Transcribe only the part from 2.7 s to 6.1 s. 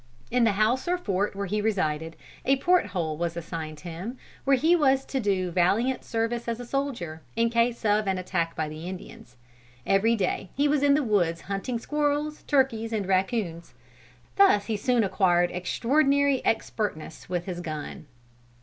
hole was assigned him, where he was to do valiant